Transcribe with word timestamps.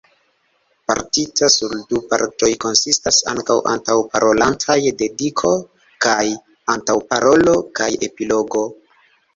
Partita 0.91 1.49
sur 1.55 1.75
du 1.91 2.01
partoj 2.13 2.49
konsistas 2.65 3.21
ankaŭ 3.35 3.59
antaŭparolantaj 3.75 4.79
dediko 5.05 5.53
kaj 6.09 6.19
antaŭparolo, 6.79 7.57
kaj 7.83 7.95
epilogo. 8.11 8.69